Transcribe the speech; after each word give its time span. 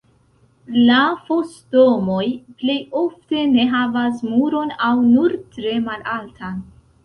La 0.87 1.01
fos-domoj 1.27 2.23
plej 2.63 2.79
ofte 3.03 3.45
ne 3.53 3.69
havas 3.77 4.27
muron 4.33 4.75
aŭ 4.89 4.91
nur 5.15 5.41
tre 5.57 5.79
malaltan. 5.89 6.63